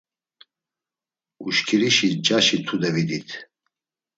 [1.45, 3.29] Uşkirişi ncaşi tude vidit.